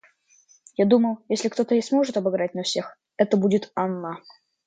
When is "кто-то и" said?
1.47-1.81